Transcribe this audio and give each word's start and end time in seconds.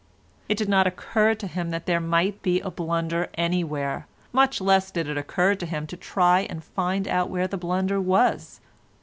It 0.49 0.57
did 0.57 0.67
not 0.67 0.87
occur 0.87 1.35
to 1.35 1.45
him 1.45 1.69
that 1.69 1.85
there 1.85 1.99
might 1.99 2.41
be 2.41 2.59
a 2.61 2.71
blunder 2.71 3.29
anywhere, 3.35 4.07
much 4.33 4.59
less 4.59 4.89
did 4.89 5.07
it 5.07 5.15
occur 5.15 5.53
to 5.53 5.65
him 5.67 5.85
to 5.85 5.95
try 5.95 6.39
and 6.39 6.63
find 6.63 7.07
out 7.07 7.29
where 7.29 7.47
the 7.47 7.55
blunder 7.55 8.01
was. 8.01 8.61